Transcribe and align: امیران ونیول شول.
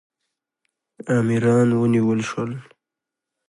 امیران 1.17 1.69
ونیول 1.81 2.19
شول. 2.29 2.51